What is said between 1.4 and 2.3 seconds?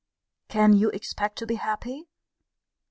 be happy?